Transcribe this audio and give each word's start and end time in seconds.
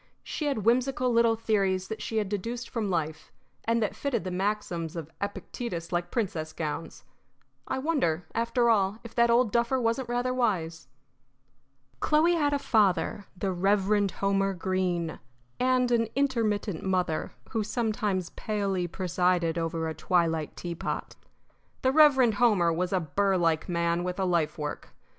She 0.23 0.47
had 0.47 0.65
whimsical 0.65 1.13
little 1.13 1.35
theories 1.35 1.87
that 1.87 2.01
she 2.01 2.17
had 2.17 2.27
deduced 2.27 2.67
from 2.71 2.89
life, 2.89 3.31
and 3.65 3.83
that 3.83 3.95
fitted 3.95 4.23
the 4.23 4.31
maxims 4.31 4.95
of 4.95 5.11
Epictetus 5.21 5.91
like 5.91 6.09
princess 6.09 6.53
gowns. 6.53 7.03
I 7.67 7.77
wonder, 7.77 8.25
after 8.33 8.67
all, 8.71 8.97
if 9.03 9.13
that 9.13 9.29
old 9.29 9.51
duffer 9.51 9.79
wasn't 9.79 10.09
rather 10.09 10.33
wise! 10.33 10.87
Chloe 11.99 12.33
had 12.33 12.51
a 12.51 12.57
father, 12.57 13.25
the 13.37 13.51
Reverend 13.51 14.09
Homer 14.09 14.55
Greene, 14.55 15.19
and 15.59 15.91
an 15.91 16.07
intermittent 16.15 16.81
mother, 16.83 17.33
who 17.51 17.63
sometimes 17.63 18.31
palely 18.31 18.87
presided 18.87 19.55
over 19.59 19.87
a 19.87 19.93
twilight 19.93 20.57
teapot. 20.57 21.15
The 21.83 21.91
Reverend 21.91 22.33
Homer 22.41 22.73
was 22.73 22.91
a 22.91 22.99
burr 22.99 23.37
like 23.37 23.69
man 23.69 24.03
with 24.03 24.19
a 24.19 24.25
life 24.25 24.57
work. 24.57 24.95